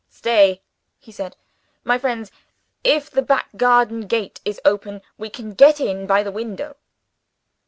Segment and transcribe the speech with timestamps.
[0.09, 0.63] "Stay!"
[0.97, 1.35] he said.
[1.83, 2.31] "My friends,
[2.83, 6.75] if the back garden gate is open, we can get in by the window."